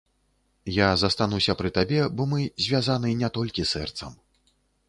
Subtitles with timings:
[0.75, 4.21] Я застануся пры табе, бо мы звязаны не толькі сэрцам.